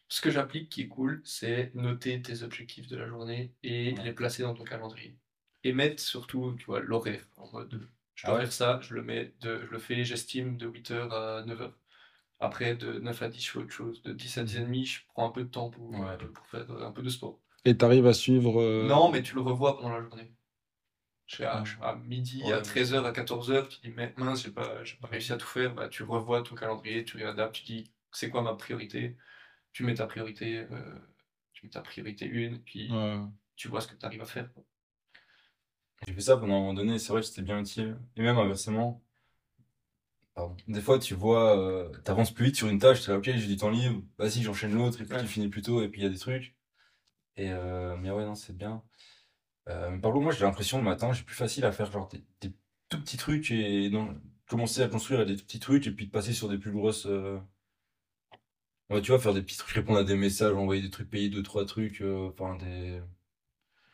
Ce 0.08 0.22
que 0.22 0.30
j'applique 0.30 0.70
qui 0.70 0.82
est 0.84 0.88
cool, 0.88 1.22
c'est 1.26 1.74
noter 1.74 2.22
tes 2.22 2.44
objectifs 2.44 2.88
de 2.88 2.96
la 2.96 3.08
journée 3.08 3.54
et 3.64 3.94
Ouais. 3.94 4.04
les 4.04 4.14
placer 4.14 4.44
dans 4.44 4.54
ton 4.54 4.64
calendrier. 4.64 5.18
Et 5.64 5.74
mettre 5.74 6.02
surtout, 6.02 6.54
tu 6.60 6.66
vois, 6.66 6.80
l'horaire. 6.80 7.26
En 7.38 7.52
mode, 7.52 7.88
je 8.14 8.26
dois 8.28 8.36
Ah 8.36 8.38
ouais. 8.38 8.44
faire 8.44 8.54
ça, 8.54 8.80
je 8.84 8.94
le 8.94 9.02
mets, 9.02 9.34
de, 9.42 9.66
je 9.66 9.72
le 9.72 9.80
fais, 9.80 10.04
j'estime, 10.04 10.58
de 10.58 10.68
8h 10.68 11.12
à 11.12 11.44
9h. 11.46 11.72
Après, 12.40 12.76
de 12.76 13.00
9 13.00 13.22
à 13.24 13.30
10, 13.30 13.44
je 13.44 13.52
fais 13.52 13.60
autre 13.60 13.72
chose. 13.72 14.04
De 14.04 14.14
10 14.14 14.38
à 14.38 14.44
10h30, 14.44 14.86
je 14.86 15.00
prends 15.08 15.28
un 15.28 15.32
peu 15.32 15.44
de 15.44 15.50
temps 15.50 15.70
pour, 15.72 15.90
Ouais. 15.90 16.06
euh, 16.22 16.28
pour 16.28 16.46
faire 16.48 16.70
un 16.70 16.92
peu 16.92 17.02
de 17.02 17.10
sport. 17.10 17.40
Et 17.64 17.76
t'arrives 17.76 18.06
à 18.06 18.14
suivre. 18.14 18.62
euh, 18.62 18.86
Non, 18.88 19.10
mais 19.12 19.24
tu 19.24 19.34
le 19.34 19.42
revois 19.42 19.78
pendant 19.78 19.98
la 19.98 20.04
journée. 20.04 20.32
Je 21.28 21.36
à, 21.46 21.64
sais 21.64 21.78
pas, 21.80 21.90
à 21.90 21.96
midi, 21.96 22.52
Ouais, 22.52 22.54
à 22.54 22.62
ouais. 22.62 22.62
13h, 22.62 23.06
à 23.06 23.12
14h, 23.12 23.70
tu 23.70 23.80
dis, 23.82 23.92
mais 23.96 24.14
mince, 24.18 24.44
j'ai 24.44 24.52
pas, 24.52 24.84
j'ai 24.84 24.96
pas 24.98 25.08
réussi 25.08 25.34
à 25.34 25.38
tout 25.38 25.48
faire. 25.48 25.74
Bah, 25.74 25.90
tu 25.90 26.04
revois 26.04 26.44
ton 26.44 26.56
calendrier, 26.56 27.04
tu 27.06 27.18
réadaptes, 27.18 27.56
tu 27.56 27.64
dis, 27.64 27.92
c'est 28.12 28.30
quoi 28.30 28.42
ma 28.42 28.56
priorité? 28.56 29.18
Tu 29.74 29.84
mets 29.86 29.96
ta 29.96 30.08
priorité, 30.08 30.68
euh, 30.72 30.96
tu 31.54 31.66
mets 31.66 31.72
ta 31.72 31.82
priorité 31.82 32.26
une, 32.28 32.62
puis 32.64 32.90
ouais. 32.90 33.28
tu 33.58 33.68
vois 33.70 33.82
ce 33.82 33.88
que 33.90 33.96
tu 33.96 34.06
arrives 34.06 34.22
à 34.24 34.26
faire. 34.26 34.50
J'ai 36.08 36.14
fait 36.14 36.22
ça 36.22 36.38
pendant 36.38 36.56
un 36.56 36.60
moment 36.60 36.74
donné, 36.74 36.98
c'est 37.00 37.10
vrai 37.12 37.20
que 37.22 37.28
c'était 37.28 37.42
bien 37.42 37.60
utile. 37.60 37.98
Et 38.16 38.22
même 38.22 38.38
inversement, 38.38 39.04
pardon. 40.34 40.56
Des 40.68 40.82
fois, 40.82 41.00
tu 41.00 41.14
vois, 41.16 41.58
euh, 41.58 41.90
t'avances 42.04 42.34
plus 42.34 42.46
vite 42.46 42.56
sur 42.56 42.68
une 42.68 42.80
tâche, 42.80 43.04
t'es 43.06 43.12
là, 43.12 43.18
ok, 43.18 43.26
j'ai 43.26 43.48
du 43.48 43.58
temps 43.58 43.70
libre, 43.70 44.02
vas-y, 44.18 44.42
j'enchaîne 44.44 44.74
l'autre, 44.74 45.02
et 45.02 45.06
puis 45.06 45.16
Ouais. 45.16 45.22
tu 45.22 45.28
finis 45.28 45.50
plus 45.50 45.62
tôt, 45.62 45.82
et 45.82 45.90
puis 45.90 46.02
il 46.02 46.04
y 46.04 46.08
a 46.08 46.10
des 46.10 46.18
trucs. 46.20 46.56
Et 47.38 47.52
euh, 47.52 47.98
mais 47.98 48.12
ouais, 48.12 48.26
non, 48.26 48.36
c'est 48.36 48.58
bien. 48.58 48.84
Euh, 49.70 49.98
par 49.98 50.12
contre, 50.12 50.24
moi, 50.24 50.32
j'ai 50.32 50.46
l'impression 50.46 50.78
le 50.78 50.84
matin, 50.84 51.12
j'ai 51.14 51.24
plus 51.24 51.36
facile 51.36 51.66
à 51.66 51.72
faire 51.72 51.92
genre 51.92 52.08
des, 52.08 52.24
des 52.42 52.54
tout 52.90 53.00
petits 53.02 53.18
trucs 53.18 53.52
et 53.52 53.90
non, 53.90 54.20
commencer 54.48 54.82
à 54.84 54.88
construire 54.88 55.26
des 55.26 55.36
tout 55.36 55.46
petits 55.46 55.60
trucs 55.60 55.88
et 55.88 55.92
puis 55.92 56.06
de 56.08 56.12
passer 56.12 56.34
sur 56.34 56.50
des 56.50 56.58
plus 56.60 56.72
grosses. 56.72 57.06
euh, 57.08 57.40
Ouais, 58.90 59.02
tu 59.02 59.12
vois, 59.12 59.20
faire 59.20 59.34
des 59.34 59.42
petits 59.44 59.58
trucs, 59.58 59.74
répondre 59.76 60.00
à 60.00 60.04
des 60.04 60.16
messages, 60.16 60.54
envoyer 60.54 60.82
des 60.82 60.90
trucs, 60.92 61.10
payer 61.10 61.30
deux, 61.30 61.42
trois 61.44 61.66
trucs, 61.66 62.02
euh, 62.02 62.30
enfin 62.30 62.56
des. 62.58 63.02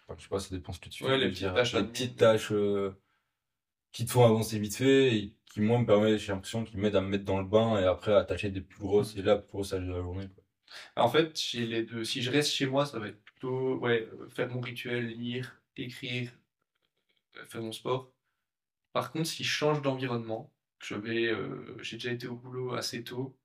Enfin, 0.07 0.15
je 0.17 0.23
sais 0.23 0.29
pas, 0.29 0.39
ça 0.39 0.49
dépend 0.55 0.73
ce 0.73 0.79
que 0.79 0.89
tu 0.89 1.03
Ouais, 1.03 1.17
fais. 1.17 1.17
les 1.17 1.29
petites 1.29 1.51
dire, 1.51 1.53
tâches 1.53 1.73
des 1.73 1.83
admin. 1.83 1.91
petites 1.91 2.17
tâches 2.17 2.51
euh, 2.51 2.91
qui 3.93 4.05
te 4.05 4.11
font 4.11 4.25
avancer 4.25 4.59
vite 4.59 4.75
fait 4.77 5.15
et 5.17 5.35
qui, 5.47 5.61
moi, 5.61 5.79
me 5.79 5.85
permettent, 5.87 6.19
j'ai 6.19 6.33
l'impression, 6.33 6.63
qui 6.65 6.77
m'aident 6.77 6.97
à 6.97 7.01
me 7.01 7.09
mettre 7.09 7.25
dans 7.25 7.39
le 7.39 7.45
bain 7.47 7.79
et 7.81 7.85
après 7.85 8.13
à 8.15 8.23
tâcher 8.25 8.51
des 8.51 8.61
plus 8.61 8.79
grosses 8.79 9.15
et 9.17 9.21
là, 9.23 9.37
plus 9.37 9.51
grosses 9.53 9.73
à 9.73 9.79
la 9.79 9.85
journée. 10.01 10.27
Quoi. 10.29 10.43
En 10.95 11.09
fait, 11.09 11.37
j'ai 11.39 11.65
les 11.65 11.83
deux. 11.83 12.03
Si 12.05 12.21
je 12.21 12.31
reste 12.31 12.51
chez 12.51 12.65
moi, 12.65 12.85
ça 12.85 12.99
va 12.99 13.07
être 13.09 13.21
plutôt 13.23 13.77
ouais, 13.79 14.07
euh, 14.13 14.29
faire 14.29 14.49
mon 14.49 14.61
rituel, 14.61 15.07
lire, 15.07 15.60
écrire, 15.77 16.31
euh, 17.37 17.45
faire 17.45 17.61
mon 17.61 17.71
sport. 17.71 18.11
Par 18.93 19.11
contre, 19.11 19.27
si 19.27 19.43
je 19.43 19.49
change 19.49 19.81
d'environnement, 19.81 20.53
je 20.79 20.95
euh, 20.95 21.77
j'ai 21.81 21.97
déjà 21.97 22.11
été 22.11 22.27
au 22.27 22.35
boulot 22.35 22.73
assez 22.73 23.03
tôt, 23.03 23.37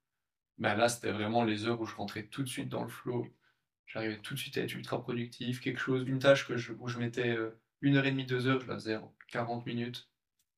ben 0.57 0.75
là, 0.75 0.89
c'était 0.89 1.11
vraiment 1.11 1.43
les 1.43 1.65
heures 1.67 1.79
où 1.81 1.85
je 1.85 1.95
rentrais 1.95 2.25
tout 2.27 2.43
de 2.43 2.47
suite 2.49 2.69
dans 2.69 2.83
le 2.83 2.89
flow. 2.89 3.27
J'arrivais 3.85 4.19
tout 4.19 4.33
de 4.33 4.39
suite 4.39 4.57
à 4.57 4.61
être 4.61 4.73
ultra 4.73 5.01
productif. 5.01 5.61
Quelque 5.61 5.79
chose, 5.79 6.07
une 6.07 6.19
tâche 6.19 6.47
que 6.47 6.57
je, 6.57 6.73
où 6.73 6.87
je 6.87 6.99
mettais 6.99 7.29
euh, 7.29 7.51
une 7.81 7.95
heure 7.97 8.05
et 8.05 8.11
demie, 8.11 8.25
deux 8.25 8.47
heures, 8.47 8.61
je 8.61 8.67
la 8.67 8.75
faisais 8.75 8.95
en 8.97 9.15
40 9.29 9.65
minutes. 9.65 10.09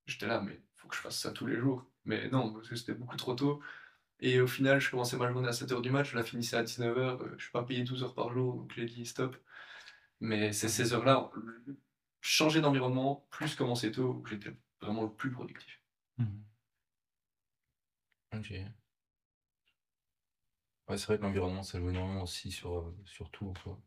J'étais 0.08 0.28
là, 0.28 0.42
mais 0.42 0.62
faut 0.76 0.88
que 0.88 0.96
je 0.96 1.02
fasse 1.02 1.20
ça 1.20 1.32
tous 1.32 1.46
les 1.46 1.58
jours. 1.58 1.86
Mais 2.06 2.30
non, 2.30 2.54
parce 2.54 2.70
que 2.70 2.76
c'était 2.76 2.94
beaucoup 2.94 3.18
trop 3.18 3.36
tôt. 3.36 3.62
Et 4.22 4.42
au 4.42 4.48
final, 4.48 4.80
je 4.82 4.90
commençais 4.92 5.18
ma 5.18 5.32
journée 5.32 5.48
à 5.48 5.52
7h 5.52 5.82
du 5.82 5.92
match, 5.92 6.12
je 6.12 6.18
la 6.18 6.24
finissais 6.24 6.58
à 6.58 6.64
19h. 6.64 7.38
Je 7.38 7.44
suis 7.44 7.52
pas 7.52 7.64
payé 7.64 7.84
12 7.84 8.04
heures 8.04 8.16
par 8.16 8.32
jour, 8.34 8.56
donc 8.56 8.74
j'ai 8.76 8.86
dit 8.86 9.06
stop. 9.06 9.38
Mais 10.22 10.52
c'est 10.54 10.70
ces 10.70 10.94
heures-là, 10.94 11.30
changer 12.22 12.62
d'environnement, 12.62 13.28
plus 13.30 13.56
commencer 13.56 13.92
tôt, 13.92 14.22
où 14.22 14.26
j'étais 14.26 14.52
vraiment 14.82 15.04
le 15.04 15.14
plus 15.14 15.32
productif. 15.32 15.82
Mhm. 16.18 16.46
Ok. 18.34 18.52
Ouais, 20.90 20.98
c'est 20.98 21.06
vrai 21.06 21.18
que 21.18 21.24
l'environnement, 21.24 21.64
ça 21.64 21.80
joue 21.80 21.90
énormément 21.90 22.24
aussi 22.24 22.52
sur, 22.52 22.80
euh, 22.80 22.98
sur 23.06 23.30
tout 23.32 23.48
en 23.48 23.56
soi. 23.56 23.80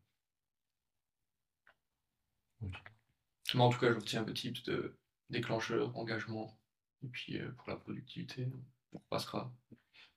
Mais 3.55 3.61
en 3.61 3.70
tout 3.70 3.78
cas, 3.78 3.90
je 3.90 3.96
retiens 3.96 4.26
un 4.26 4.32
tips 4.32 4.62
de 4.64 4.99
déclencheur, 5.31 5.96
engagement, 5.96 6.58
et 7.05 7.08
puis 7.08 7.38
euh, 7.38 7.50
pour 7.52 7.69
la 7.69 7.76
productivité, 7.76 8.49
on 8.93 8.99
repassera. 8.99 9.52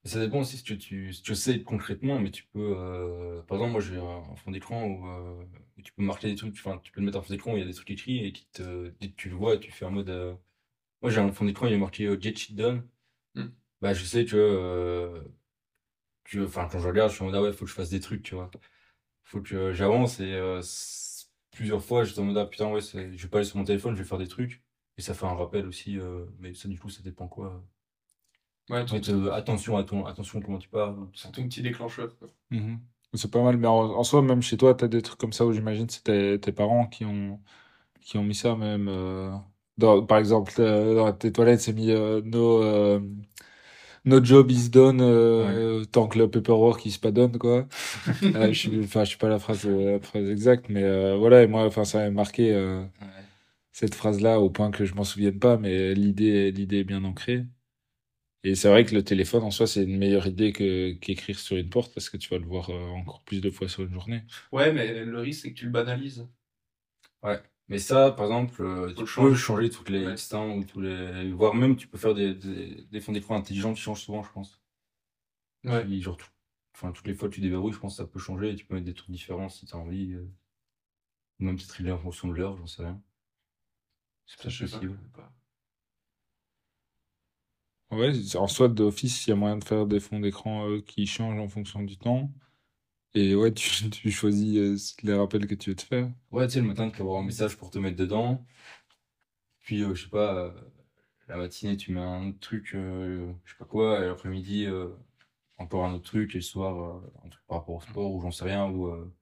Ça 0.06 0.20
dépend 0.20 0.40
aussi 0.40 0.56
si 0.58 0.62
tu, 0.64 0.78
tu, 0.78 1.12
si 1.12 1.22
tu 1.22 1.34
sais 1.34 1.62
concrètement, 1.62 2.18
mais 2.20 2.30
tu 2.30 2.44
peux. 2.52 2.74
euh, 2.78 3.42
par 3.42 3.56
exemple, 3.58 3.72
moi 3.72 3.80
j'ai 3.80 3.96
un, 3.98 4.02
un 4.32 4.36
fond 4.36 4.50
d'écran 4.52 4.84
où, 4.86 5.06
euh, 5.08 5.44
où 5.78 5.82
tu 5.82 5.92
peux 5.92 6.02
marquer 6.02 6.28
des 6.28 6.36
trucs, 6.36 6.54
enfin, 6.54 6.78
tu 6.82 6.92
peux 6.92 7.00
le 7.00 7.06
mettre 7.06 7.18
en 7.18 7.22
fond 7.22 7.32
d'écran 7.32 7.52
où 7.52 7.56
il 7.56 7.60
y 7.60 7.62
a 7.62 7.66
des 7.66 7.74
trucs 7.74 7.90
écrits 7.90 8.24
et 8.24 8.32
qui 8.32 8.46
te, 8.52 8.90
dès 9.00 9.08
que 9.10 9.16
tu 9.16 9.28
le 9.30 9.34
vois, 9.36 9.58
tu 9.58 9.70
fais 9.72 9.84
en 9.84 9.90
mode. 9.90 10.08
euh, 10.10 10.34
Moi 11.02 11.10
j'ai 11.12 11.20
un 11.20 11.32
fond 11.32 11.44
d'écran, 11.46 11.66
il 11.68 11.74
est 11.74 11.78
marqué 11.78 12.06
euh, 12.06 12.20
Get 12.20 12.36
Shit 12.36 12.56
Done. 12.56 12.88
Hmm. 13.36 13.48
Bah, 13.82 13.94
je 13.94 14.04
sais 14.04 14.24
que. 14.26 14.36
euh, 14.36 15.22
que 16.24 16.44
enfin, 16.46 16.68
quand 16.70 16.80
je 16.80 16.88
regarde, 16.88 17.10
je 17.10 17.16
suis 17.16 17.22
en 17.22 17.26
mode, 17.26 17.36
ah 17.36 17.42
ouais, 17.42 17.52
faut 17.52 17.64
que 17.64 17.70
je 17.70 17.74
fasse 17.74 17.90
des 17.90 18.00
trucs, 18.00 18.22
tu 18.22 18.34
vois. 18.34 18.50
Faut 19.24 19.42
que 19.42 19.72
j'avance 19.74 20.20
et 20.20 20.34
euh, 20.34 20.62
plusieurs 21.52 21.84
fois, 21.84 22.04
j'étais 22.04 22.20
en 22.20 22.24
mode, 22.24 22.38
ah 22.38 22.46
putain, 22.46 22.70
ouais, 22.72 22.80
c'est- 22.80 23.16
je 23.16 23.22
vais 23.24 23.28
pas 23.30 23.38
aller 23.38 23.46
sur 23.46 23.58
mon 23.58 23.64
téléphone, 23.64 23.94
je 23.96 24.02
vais 24.02 24.08
faire 24.08 24.18
des 24.18 24.28
trucs. 24.28 24.62
Et 24.98 25.02
ça 25.02 25.14
fait 25.14 25.26
un 25.26 25.34
rappel 25.34 25.66
aussi, 25.66 25.98
euh, 25.98 26.26
mais 26.40 26.54
ça, 26.54 26.68
du 26.68 26.78
coup, 26.80 26.90
ça 26.90 27.02
dépend 27.02 27.28
quoi. 27.28 27.64
Ouais, 28.68 28.84
euh, 29.08 29.32
attention 29.32 29.76
à 29.76 29.84
ton, 29.84 30.06
attention 30.06 30.40
comment 30.40 30.58
tu 30.58 30.68
parles. 30.68 30.96
c'est 31.14 31.30
ton 31.32 31.44
petit 31.48 31.62
déclencheur. 31.62 32.16
quoi. 32.18 32.28
Mhm. 32.50 32.80
C'est 33.14 33.30
pas 33.30 33.42
mal, 33.42 33.56
mais 33.56 33.66
en, 33.68 33.74
en 33.96 34.04
soi, 34.04 34.20
même 34.22 34.42
chez 34.42 34.56
toi, 34.56 34.74
t'as 34.74 34.88
des 34.88 35.00
trucs 35.02 35.18
comme 35.18 35.32
ça 35.32 35.46
où 35.46 35.52
j'imagine 35.52 35.88
c'est 35.88 36.02
tes, 36.04 36.38
tes 36.40 36.52
parents 36.52 36.86
qui 36.86 37.04
ont, 37.04 37.40
qui 38.02 38.18
ont 38.18 38.24
mis 38.24 38.34
ça, 38.34 38.56
même. 38.56 38.88
euh, 38.88 39.30
dans- 39.78 40.04
par 40.06 40.18
exemple, 40.18 40.52
euh, 40.60 40.94
dans 40.96 41.12
tes 41.14 41.32
toilettes, 41.32 41.60
c'est 41.62 41.72
mis 41.74 41.90
euh, 41.92 42.22
no, 42.24 42.62
euh, 42.62 43.00
no 44.04 44.20
job 44.22 44.50
is 44.50 44.68
done 44.70 45.00
euh, 45.00 45.84
tant 45.84 46.08
que 46.08 46.18
le 46.18 46.30
paperwork 46.30 46.84
is 46.86 46.98
pas 46.98 47.10
done, 47.12 47.38
quoi. 47.38 47.66
Euh, 48.36 48.52
je 48.52 48.58
suis, 48.58 48.80
enfin, 48.84 49.04
je 49.04 49.12
sais 49.12 49.16
pas 49.18 49.28
la 49.28 49.38
phrase, 49.38 49.66
la 49.66 50.00
phrase 50.00 50.30
exacte, 50.30 50.68
mais 50.70 50.82
euh, 50.84 51.16
voilà, 51.18 51.42
et 51.42 51.46
moi, 51.48 51.64
enfin, 51.66 51.84
ça 51.84 52.00
m'a 52.00 52.10
marqué 52.10 52.54
euh, 52.54 52.84
cette 53.72 53.94
phrase-là 53.94 54.40
au 54.40 54.50
point 54.50 54.70
que 54.72 54.84
je 54.86 54.94
m'en 54.94 55.04
souvienne 55.04 55.38
pas, 55.40 55.56
mais 55.58 55.94
l'idée, 55.94 56.52
l'idée 56.52 56.78
est 56.80 56.84
bien 56.84 57.04
ancrée. 57.04 57.46
Et 58.46 58.54
c'est 58.54 58.70
vrai 58.70 58.86
que 58.86 58.94
le 58.94 59.04
téléphone 59.04 59.42
en 59.42 59.50
soi, 59.50 59.66
c'est 59.66 59.84
une 59.84 59.98
meilleure 59.98 60.26
idée 60.26 60.52
que 60.54 60.92
qu'écrire 60.94 61.38
sur 61.38 61.58
une 61.58 61.68
porte 61.68 61.92
parce 61.92 62.08
que 62.08 62.16
tu 62.16 62.30
vas 62.30 62.38
le 62.38 62.46
voir 62.46 62.70
euh, 62.70 62.88
encore 62.88 63.22
plus 63.24 63.42
de 63.42 63.50
fois 63.50 63.68
sur 63.68 63.82
une 63.82 63.92
journée. 63.92 64.22
Ouais, 64.50 64.72
mais 64.72 65.04
le 65.04 65.20
risque, 65.20 65.42
c'est 65.42 65.50
que 65.52 65.58
tu 65.58 65.66
le 65.66 65.70
banalises. 65.70 66.26
Mais 67.68 67.78
ça, 67.78 68.10
par 68.12 68.26
exemple, 68.26 68.62
euh, 68.62 68.92
tu 68.92 69.04
peux 69.04 69.06
changer. 69.06 69.36
changer 69.36 69.70
toutes 69.70 69.88
les 69.90 70.04
Ouais. 70.06 70.12
instants 70.12 70.50
ou 70.56 70.64
tous 70.64 70.80
les, 70.80 71.30
voire 71.32 71.54
même 71.54 71.76
tu 71.76 71.86
peux 71.88 71.98
faire 71.98 72.14
des, 72.14 72.34
des, 72.34 72.84
des 72.90 73.00
fonds 73.00 73.12
d'écran 73.12 73.36
intelligents 73.36 73.74
qui 73.74 73.80
changent 73.82 74.02
souvent, 74.02 74.22
je 74.22 74.30
pense. 74.32 74.60
Ouais. 75.64 75.86
Qui, 75.86 76.02
genre, 76.02 76.16
tout- 76.16 76.26
enfin, 76.74 76.90
toutes 76.92 77.06
les 77.06 77.14
fois 77.14 77.28
que 77.28 77.34
tu 77.34 77.40
déverrouilles, 77.40 77.72
je 77.72 77.78
pense 77.78 77.94
que 77.96 78.02
ça 78.02 78.08
peut 78.08 78.18
changer 78.18 78.50
et 78.50 78.56
tu 78.56 78.66
peux 78.66 78.74
mettre 78.74 78.86
des 78.86 78.94
trucs 78.94 79.10
différents 79.10 79.48
si 79.48 79.64
tu 79.64 79.74
as 79.74 79.78
envie. 79.78 80.12
euh. 80.14 80.28
Ou 81.40 81.44
même 81.44 81.56
peut-être 81.56 81.90
en 81.92 81.98
fonction 81.98 82.28
de 82.28 82.34
l'heure, 82.34 82.58
j'en 82.58 82.66
sais 82.66 82.82
rien. 82.82 83.02
C'est 84.24 84.38
Ça, 84.38 84.44
peut-être 84.44 84.56
pas, 84.70 84.86
possible. 84.86 84.98
sais 85.02 85.08
pas. 85.12 85.32
Ouais, 87.90 88.12
en 88.36 88.46
soi, 88.48 88.68
d'office, 88.68 89.26
il 89.26 89.30
y 89.30 89.32
a 89.32 89.36
moyen 89.36 89.56
de 89.58 89.64
faire 89.64 89.86
des 89.86 89.98
fonds 90.00 90.20
d'écran 90.20 90.68
euh, 90.68 90.80
qui 90.82 91.06
changent 91.06 91.38
en 91.40 91.48
fonction 91.48 91.82
du 91.82 91.96
temps. 91.98 92.32
Et 93.14 93.34
ouais, 93.36 93.52
tu, 93.54 93.90
tu 93.90 94.10
choisis 94.12 94.56
euh, 94.58 94.76
les 95.04 95.14
rappels 95.14 95.46
que 95.48 95.54
tu 95.56 95.70
veux 95.70 95.76
te 95.76 95.82
faire. 95.84 96.10
Ouais, 96.30 96.46
tu 96.46 96.52
sais, 96.54 96.60
le 96.60 96.66
matin, 96.68 96.88
tu 96.88 96.96
peux 96.98 97.02
avoir 97.02 97.20
un 97.20 97.24
message 97.24 97.56
pour 97.56 97.70
te 97.72 97.78
mettre 97.78 97.96
dedans. 97.96 98.44
Puis, 99.60 99.82
euh, 99.82 99.94
je 99.94 100.04
sais 100.04 100.10
pas, 100.10 100.34
euh, 100.36 100.50
la 101.28 101.36
matinée, 101.36 101.76
tu 101.76 101.92
mets 101.92 102.00
un 102.00 102.28
autre 102.30 102.40
truc, 102.40 102.72
euh, 102.74 103.32
je 103.44 103.52
sais 103.52 103.58
pas 103.58 103.64
quoi, 103.64 104.00
et 104.00 104.06
l'après-midi, 104.06 104.66
euh, 104.66 104.88
encore 105.58 105.84
un 105.86 105.94
autre 105.94 106.04
truc, 106.06 106.32
et 106.34 106.38
le 106.38 106.42
soir, 106.42 106.78
euh, 106.98 107.12
un 107.24 107.30
truc 107.30 107.44
par 107.48 107.58
rapport 107.60 107.76
au 107.76 107.80
sport, 107.80 108.12
ou 108.14 108.22
j'en 108.22 108.30
sais 108.32 108.44
rien, 108.44 108.66
ou 108.70 108.88
euh, 108.88 109.12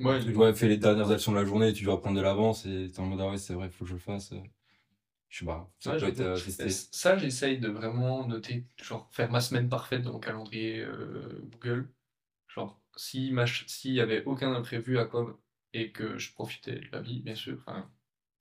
Ouais, 0.00 0.20
tu 0.24 0.32
dois 0.32 0.54
faire 0.54 0.68
les 0.70 0.78
dernières 0.78 1.10
actions 1.10 1.32
de 1.32 1.36
la 1.38 1.44
journée, 1.44 1.72
tu 1.74 1.84
dois 1.84 2.00
prendre 2.00 2.16
de 2.16 2.22
l'avance, 2.22 2.64
et 2.66 2.90
t'es 2.92 3.00
en 3.00 3.06
mode, 3.06 3.20
ah 3.20 3.30
ouais, 3.30 3.38
c'est 3.38 3.52
vrai, 3.54 3.68
faut 3.70 3.84
que 3.84 3.90
je 3.90 3.94
le 3.94 4.00
fasse. 4.00 4.32
Je 5.28 5.38
sais 5.40 5.44
pas, 5.44 5.70
ça 5.78 5.92
Ouais, 5.92 5.98
peut 6.00 6.06
être 6.08 6.20
euh, 6.20 6.40
testé. 6.40 6.70
Ça, 6.92 7.16
j'essaye 7.18 7.58
de 7.58 7.68
vraiment 7.68 8.26
noter, 8.26 8.66
genre 8.82 9.08
faire 9.12 9.30
ma 9.30 9.40
semaine 9.40 9.68
parfaite 9.68 10.02
dans 10.02 10.12
mon 10.14 10.18
calendrier 10.20 10.80
euh, 10.80 11.40
Google. 11.52 11.88
Genre, 12.48 12.80
si 12.96 13.34
s'il 13.68 13.92
y 13.94 14.00
avait 14.00 14.24
aucun 14.24 14.54
imprévu 14.54 14.98
à 14.98 15.06
quoi 15.06 15.40
et 15.74 15.92
que 15.92 16.18
je 16.18 16.32
profitais 16.34 16.76
de 16.80 16.88
la 16.92 17.00
vie, 17.02 17.20
bien 17.22 17.34
sûr, 17.36 17.58
enfin, 17.66 17.90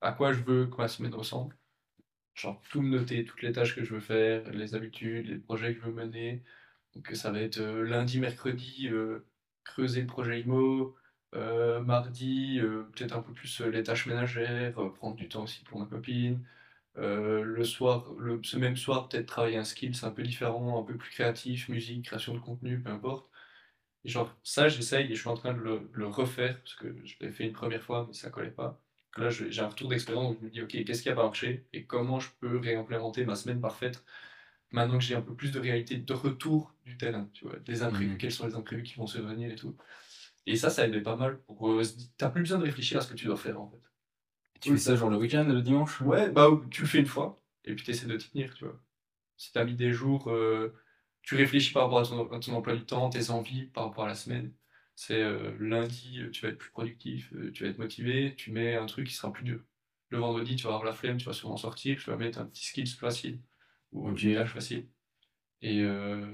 à 0.01 0.13
quoi 0.13 0.34
je 0.34 0.42
veux 0.44 0.68
que 0.68 0.77
ma 0.77 0.88
semaine 0.89 1.15
ressemble. 1.15 1.58
Genre, 2.36 2.62
tout 2.70 2.82
me 2.82 2.89
noter, 3.00 3.25
toutes 3.25 3.42
les 3.44 3.54
tâches 3.54 3.75
que 3.75 3.84
je 3.84 3.94
veux 3.96 4.00
faire, 4.01 4.50
les 4.51 4.75
habitudes, 4.75 5.27
les 5.27 5.38
projets 5.39 5.74
que 5.75 5.82
je 5.82 5.86
veux 5.88 5.94
mener. 5.94 6.44
Donc, 6.96 7.10
ça 7.15 7.32
va 7.32 7.39
être 7.42 7.60
euh, 7.60 7.84
lundi, 7.84 8.20
mercredi, 8.20 8.89
euh, 8.89 9.25
creuser 9.63 10.01
le 10.01 10.08
projet 10.08 10.42
IMO. 10.42 10.96
mardi, 11.34 12.60
peut-être 12.94 13.13
un 13.18 13.22
peu 13.22 13.34
plus 13.34 13.62
les 13.62 13.84
tâches 13.84 14.06
ménagères, 14.08 14.75
prendre 14.96 15.15
du 15.15 15.27
temps 15.30 15.44
aussi 15.44 15.63
pour 15.65 15.80
ma 15.80 15.86
copine. 15.88 16.46
Euh, 16.97 17.43
le 17.43 17.63
soir, 17.65 18.13
le, 18.17 18.41
ce 18.43 18.57
même 18.57 18.77
soir, 18.77 19.09
peut-être 19.09 19.25
travailler 19.27 19.57
un 19.57 19.63
skill, 19.65 19.95
c'est 19.95 20.05
un 20.05 20.11
peu 20.11 20.23
différent, 20.23 20.79
un 20.81 20.83
peu 20.83 20.97
plus 20.97 21.09
créatif, 21.11 21.69
musique, 21.69 22.05
création 22.05 22.33
de 22.33 22.39
contenu, 22.39 22.81
peu 22.81 22.89
importe. 22.91 23.29
Et 24.05 24.09
genre, 24.09 24.35
ça, 24.43 24.69
j'essaye 24.69 25.11
et 25.11 25.15
je 25.15 25.19
suis 25.21 25.29
en 25.29 25.35
train 25.35 25.53
de 25.53 25.59
le, 25.59 25.89
le 25.93 26.07
refaire, 26.07 26.59
parce 26.61 26.75
que 26.75 26.95
je 27.05 27.15
l'ai 27.21 27.31
fait 27.31 27.45
une 27.45 27.53
première 27.53 27.83
fois, 27.83 28.05
mais 28.07 28.13
ça 28.13 28.29
collait 28.29 28.51
pas. 28.51 28.81
Là, 29.17 29.29
j'ai 29.29 29.61
un 29.61 29.67
retour 29.69 29.89
d'expérience 29.89 30.35
où 30.35 30.39
je 30.41 30.45
me 30.45 30.51
dis, 30.51 30.61
ok, 30.61 30.83
qu'est-ce 30.85 31.01
qui 31.03 31.09
a 31.09 31.15
pas 31.15 31.23
marché 31.23 31.67
et 31.73 31.85
comment 31.85 32.19
je 32.19 32.29
peux 32.39 32.57
réimplémenter 32.59 33.25
ma 33.25 33.35
semaine 33.35 33.61
parfaite 33.61 34.03
maintenant 34.71 34.97
que 34.99 35.03
j'ai 35.03 35.15
un 35.15 35.21
peu 35.21 35.35
plus 35.35 35.51
de 35.51 35.59
réalité 35.59 35.97
de 35.97 36.13
retour 36.13 36.75
du 36.85 36.97
terrain, 36.97 37.29
tu 37.33 37.45
vois, 37.45 37.57
des 37.59 37.83
imprévus, 37.83 38.11
Mhm. 38.13 38.17
quels 38.17 38.31
sont 38.31 38.47
les 38.47 38.55
imprévus 38.55 38.83
qui 38.83 38.95
vont 38.95 39.07
se 39.07 39.19
venir 39.19 39.51
et 39.51 39.55
tout. 39.55 39.77
Et 40.47 40.55
ça, 40.57 40.69
ça 40.71 40.87
aidait 40.87 41.01
pas 41.01 41.15
mal 41.17 41.39
pour. 41.43 41.69
euh, 41.71 41.83
T'as 42.17 42.29
plus 42.29 42.41
besoin 42.43 42.59
de 42.59 42.65
réfléchir 42.65 42.99
à 42.99 43.01
ce 43.01 43.09
que 43.09 43.15
tu 43.15 43.25
dois 43.27 43.37
faire 43.37 43.59
en 43.61 43.69
fait. 43.69 43.81
Tu 44.65 44.74
fais 44.74 44.77
ça 44.79 44.95
genre 44.95 45.10
le 45.10 45.17
week-end, 45.17 45.45
le 45.45 45.62
dimanche 45.62 46.01
Ouais, 46.01 46.29
bah 46.29 46.50
tu 46.72 46.81
le 46.81 46.88
fais 46.88 47.00
une 47.00 47.05
fois 47.05 47.41
et 47.63 47.74
puis 47.75 47.84
tu 47.86 47.91
essaies 47.91 48.05
de 48.07 48.17
t'y 48.17 48.29
tenir, 48.29 48.53
tu 48.53 48.65
vois. 48.65 48.79
Si 49.38 49.51
t'as 49.53 49.65
mis 49.65 49.75
des 49.75 49.91
jours, 49.93 50.29
euh, 50.29 50.74
tu 51.24 51.36
réfléchis 51.36 51.74
par 51.74 51.84
rapport 51.84 52.00
à 52.00 52.03
ton, 52.05 52.31
à 52.31 52.39
ton 52.39 52.53
emploi 52.55 52.75
du 52.75 52.86
temps, 52.86 53.10
tes 53.10 53.29
envies 53.31 53.65
par 53.67 53.86
rapport 53.86 54.05
à 54.05 54.07
la 54.07 54.15
semaine. 54.15 54.53
C'est 54.95 55.22
euh, 55.22 55.55
lundi, 55.60 56.19
euh, 56.22 56.31
tu 56.31 56.41
vas 56.43 56.50
être 56.51 56.57
plus 56.57 56.72
productif, 56.72 57.34
euh, 57.34 57.51
tu 57.51 57.63
vas 57.63 57.69
être 57.69 57.79
motivé, 57.79 58.36
tu 58.36 58.51
mets 58.51 58.75
un 58.75 58.86
truc 58.86 59.07
qui 59.07 59.13
sera 59.15 59.31
plus 59.34 59.43
dur. 59.43 59.62
Le 60.10 60.19
vendredi, 60.19 60.55
tu 60.55 60.63
vas 60.63 60.69
avoir 60.72 60.86
la 60.86 60.93
flemme, 60.93 61.17
tu 61.17 61.25
vas 61.25 61.34
sûrement 61.34 61.57
sortir, 61.57 61.98
tu 62.01 62.10
vas 62.10 62.17
mettre 62.17 62.39
un 62.39 62.45
petit 62.45 62.65
skill 62.65 62.88
facile 62.88 63.41
ou 63.91 64.10
une 64.10 64.17
tâche 64.36 64.53
facile. 64.53 64.89
Et, 65.62 65.81
euh, 65.84 66.31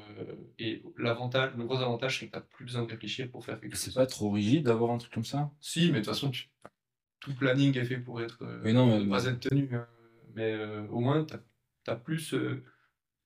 et 0.59 0.83
l'avantage, 0.97 1.55
le 1.57 1.65
gros 1.65 1.77
avantage, 1.81 2.19
c'est 2.19 2.27
que 2.27 2.33
t'as 2.33 2.41
plus 2.41 2.65
besoin 2.65 2.83
de 2.83 2.91
réfléchir 2.91 3.29
pour 3.31 3.45
faire 3.45 3.59
quelque 3.61 3.75
C'est 3.75 3.91
chose. 3.91 3.95
pas 3.95 4.05
trop 4.05 4.31
rigide 4.31 4.63
d'avoir 4.67 4.91
un 4.91 4.97
truc 4.97 5.11
comme 5.11 5.25
ça? 5.25 5.51
Si, 5.61 5.87
mais 5.91 5.99
de 6.01 6.05
toute 6.05 6.13
façon, 6.13 6.29
tu- 6.31 6.49
tout 7.21 7.33
planning 7.35 7.77
est 7.77 7.85
fait 7.85 7.97
pour 7.99 8.21
être, 8.21 8.43
euh, 8.43 8.59
Mais 8.63 8.73
non, 8.73 8.85
mais- 8.87 9.05
ne 9.05 9.09
pas 9.09 9.23
être 9.25 9.39
tenu. 9.39 9.69
hein. 9.73 9.87
Mais 10.35 10.51
euh, 10.53 10.85
au 10.89 10.99
moins, 10.99 11.25
tu 11.25 11.33
as, 11.89 11.95
plus, 11.95 12.33
euh, 12.33 12.63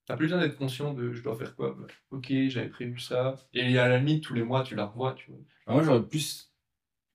t'as 0.06 0.16
plus 0.18 0.26
besoin 0.28 0.40
d'être 0.42 0.58
conscient 0.58 0.94
de 0.94 1.12
je 1.14 1.24
dois 1.24 1.36
faire 1.36 1.56
quoi. 1.56 1.76
Bah, 1.80 1.88
ok, 2.12 2.32
j'avais 2.50 2.70
prévu 2.70 3.00
ça. 3.00 3.36
Et 3.54 3.78
à 3.80 3.88
la 3.88 3.98
limite, 4.00 4.24
tous 4.24 4.34
les 4.36 4.44
mois, 4.44 4.64
tu 4.64 4.76
la 4.76 4.86
revois. 4.86 5.14
Tu 5.14 5.32
vois. 5.32 5.40
Ah, 5.68 5.74
Moi, 5.74 5.84
j'aurais 5.84 6.06
plus, 6.06 6.52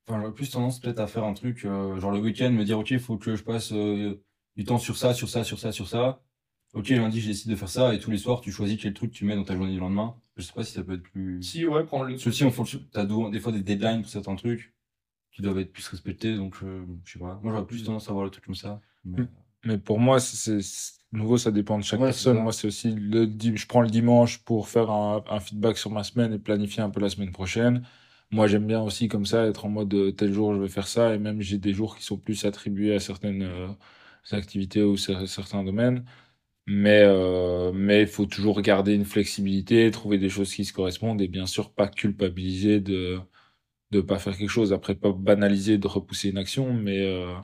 enfin, 0.09 0.21
j'aurais 0.21 0.35
plus 0.35 0.51
tendance 0.51 0.81
peut-être 0.81 0.99
à 1.01 1.07
faire 1.07 1.25
un 1.25 1.35
truc, 1.35 1.65
euh, 1.65 1.99
genre 2.01 2.11
le 2.13 2.19
week-end, 2.21 2.51
me 2.51 2.65
dire, 2.65 2.79
ok, 2.79 2.91
il 2.93 2.99
faut 3.01 3.19
que 3.19 3.37
je 3.37 3.43
passe 3.45 3.73
euh, 3.73 4.23
du 4.57 4.65
temps 4.65 4.79
sur 4.79 4.97
ça, 4.97 5.15
sur 5.15 5.29
ça, 5.29 5.45
sur 5.45 5.59
ça, 5.59 5.73
sur 5.73 5.89
ça. 5.89 6.23
Ok, 6.73 6.89
lundi, 6.91 7.21
je 7.21 7.27
décide 7.29 7.51
de 7.51 7.57
faire 7.57 7.69
ça, 7.69 7.93
et 7.95 7.99
tous 7.99 8.13
les 8.13 8.19
soirs, 8.19 8.41
tu 8.41 8.53
choisis 8.53 8.81
quel 8.81 8.95
truc 8.95 9.11
tu 9.11 9.25
mets 9.25 9.35
dans 9.35 9.43
ta 9.45 9.57
journée 9.57 9.73
du 9.73 9.81
lendemain. 9.81 10.15
Je 10.37 10.43
sais 10.43 10.53
pas 10.53 10.63
si 10.63 10.73
ça 10.73 10.85
peut 10.85 10.95
être 10.95 11.03
plus. 11.03 11.43
Si, 11.43 11.67
ouais, 11.67 11.85
prends 11.85 12.05
le. 12.05 12.17
Ceci, 12.17 12.45
en 12.45 12.51
fonction, 12.53 12.81
t'as 12.93 13.05
des 13.05 13.41
fois 13.41 13.51
des 13.53 13.61
deadlines 13.63 14.03
pour 14.03 14.11
certains 14.11 14.37
trucs 14.37 14.73
qui 15.33 15.43
doivent 15.43 15.59
être 15.59 15.73
plus 15.73 15.87
respectés, 15.89 16.37
donc 16.37 16.57
euh, 16.63 16.85
je 17.05 17.13
sais 17.13 17.19
pas. 17.19 17.39
Moi, 17.43 17.53
j'aurais 17.53 17.67
plus 17.67 17.85
tendance 17.85 18.09
à 18.09 18.13
voir 18.13 18.25
le 18.25 18.31
truc 18.31 18.45
comme 18.45 18.55
ça. 18.55 18.81
Mais- 19.05 19.23
Mm. 19.23 19.25
Mais 19.67 19.79
pour 19.79 19.99
moi, 19.99 20.21
c'est 20.21 20.61
nouveau, 21.13 21.37
ça 21.37 21.51
dépend 21.51 21.79
de 21.79 21.85
chaque 21.85 22.01
Ouais, 22.01 22.07
personne. 22.09 22.39
Moi, 22.39 22.53
c'est 22.53 22.67
aussi 22.69 22.93
le 22.95 23.27
dim- 23.27 23.57
je 23.57 23.67
prends 23.67 23.83
le 23.83 23.91
dimanche 23.91 24.39
pour 24.45 24.69
faire 24.69 24.91
un, 24.91 25.23
un 25.29 25.41
feedback 25.41 25.77
sur 25.79 25.91
ma 25.91 26.03
semaine 26.05 26.33
et 26.33 26.39
planifier 26.39 26.83
un 26.83 26.91
peu 26.91 27.01
la 27.01 27.11
semaine 27.11 27.31
prochaine. 27.33 27.87
Moi, 28.31 28.47
j'aime 28.47 28.67
bien 28.67 28.81
aussi 28.81 29.09
comme 29.09 29.27
ça 29.27 29.47
être 29.47 29.65
en 29.67 29.69
mode 29.69 29.93
euh, 29.95 30.13
tel 30.13 30.33
jour 30.33 30.55
je 30.55 30.61
vais 30.61 30.69
faire 30.69 30.87
ça 30.89 31.15
et 31.15 31.19
même 31.19 31.41
j'ai 31.43 31.59
des 31.59 31.73
jours 31.75 31.97
qui 31.97 32.05
sont 32.05 32.17
plus 32.19 32.45
attribués 32.45 32.95
à 32.95 33.01
certaines 33.01 33.43
euh, 33.43 33.69
activités 34.33 34.83
ou 34.83 34.95
cer- 34.97 35.27
certains 35.27 35.65
domaines. 35.65 36.05
Mais 36.67 37.03
euh, 37.05 37.73
mais 37.73 38.03
il 38.03 38.09
faut 38.09 38.27
toujours 38.27 38.61
garder 38.63 38.95
une 38.95 39.05
flexibilité, 39.05 39.91
trouver 39.91 40.19
des 40.19 40.29
choses 40.29 40.55
qui 40.55 40.65
se 40.65 40.73
correspondent 40.73 41.21
et 41.23 41.29
bien 41.29 41.47
sûr 41.47 41.73
pas 41.75 41.89
culpabiliser 41.89 42.81
de 42.81 43.21
de 43.91 44.01
pas 44.01 44.19
faire 44.19 44.37
quelque 44.37 44.51
chose. 44.51 44.73
Après, 44.73 44.95
pas 44.95 45.13
banaliser 45.13 45.79
de 45.79 45.87
repousser 45.87 46.31
une 46.31 46.39
action, 46.39 46.73
mais 46.73 47.01
euh, 47.05 47.35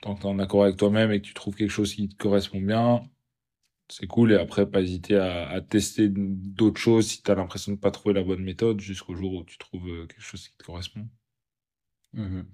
tant 0.00 0.14
que 0.14 0.20
tu 0.22 0.26
en 0.26 0.38
accord 0.38 0.64
avec 0.64 0.76
toi-même 0.76 1.12
et 1.12 1.20
que 1.20 1.26
tu 1.26 1.34
trouves 1.34 1.56
quelque 1.56 1.70
chose 1.70 1.94
qui 1.94 2.08
te 2.08 2.16
correspond 2.16 2.60
bien, 2.60 3.02
c'est 3.88 4.06
cool. 4.06 4.32
Et 4.32 4.36
après, 4.36 4.70
pas 4.70 4.80
hésiter 4.80 5.16
à, 5.16 5.60
tester 5.60 6.08
d'autres 6.10 6.80
choses 6.80 7.08
si 7.08 7.22
tu 7.22 7.30
as 7.30 7.34
l'impression 7.34 7.72
de 7.72 7.78
pas 7.78 7.90
trouver 7.90 8.14
la 8.14 8.22
bonne 8.22 8.42
méthode 8.42 8.80
jusqu'au 8.80 9.14
jour 9.14 9.34
où 9.34 9.44
tu 9.44 9.58
trouves 9.58 9.88
euh, 9.88 10.06
quelque 10.06 10.22
chose 10.22 10.48
qui 10.48 10.56
te 10.56 10.64
correspond. 10.64 11.08
Mhm. 12.12 12.46